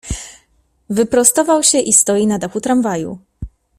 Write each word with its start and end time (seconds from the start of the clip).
Wyprostował 0.89 1.63
się 1.63 1.79
i 1.79 1.93
stoi 1.93 2.27
na 2.27 2.39
dachu 2.39 2.61
tramwaju. 2.61 3.19